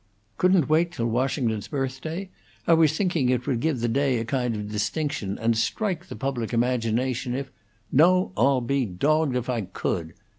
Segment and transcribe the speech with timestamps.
[0.39, 2.31] "Couldn't wait till Washington's Birthday?
[2.65, 6.15] I was thinking it would give the day a kind of distinction, and strike the
[6.15, 7.51] public imagination, if"
[7.91, 10.15] "No, I'll be dogged if I could!"